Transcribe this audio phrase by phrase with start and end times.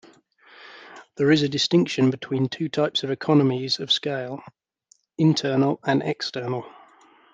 [1.17, 4.41] There is a distinction between two types of economies of scale:
[5.19, 6.65] internal and external.